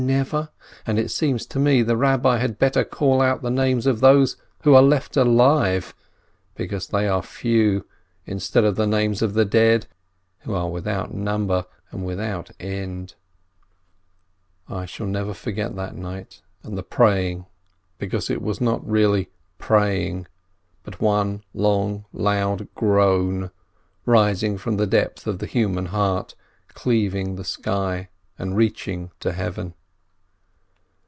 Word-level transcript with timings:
Never? 0.01 0.49
And 0.87 0.97
it 0.97 1.11
seems 1.11 1.45
to 1.45 1.59
me 1.59 1.83
the 1.83 1.95
Rabbi 1.95 2.37
had 2.39 2.57
better 2.57 2.83
call 2.83 3.21
out 3.21 3.43
the 3.43 3.51
names 3.51 3.85
of 3.85 3.99
those 3.99 4.35
who 4.63 4.73
are 4.73 4.81
left 4.81 5.15
alive, 5.15 5.93
because 6.55 6.87
they 6.87 7.07
are 7.07 7.21
few, 7.21 7.85
instead 8.25 8.63
of 8.63 8.75
the 8.77 8.87
names 8.87 9.21
of 9.21 9.35
the 9.35 9.45
dead, 9.45 9.85
who 10.39 10.55
are 10.55 10.71
without 10.71 11.13
number 11.13 11.67
and 11.91 12.03
without 12.03 12.49
end. 12.59 13.13
I 14.67 14.87
shall 14.87 15.05
never 15.05 15.35
forget 15.35 15.75
that 15.75 15.93
night 15.95 16.41
and 16.63 16.75
the 16.75 16.81
praying, 16.83 17.45
be 17.99 18.07
cause 18.09 18.31
it 18.31 18.41
was 18.41 18.59
not 18.59 18.83
really 18.89 19.29
praying, 19.59 20.25
but 20.81 20.99
one 20.99 21.43
long, 21.53 22.05
loud 22.11 22.67
groan 22.73 23.51
rising 24.07 24.57
from 24.57 24.77
the 24.77 24.87
depth 24.87 25.27
of 25.27 25.37
the 25.37 25.45
human 25.45 25.85
heart, 25.87 26.33
cleaving 26.69 27.35
the 27.35 27.45
sky 27.45 28.09
and 28.39 28.57
reaching 28.57 29.11
to 29.19 29.31
Heaven. 29.33 29.75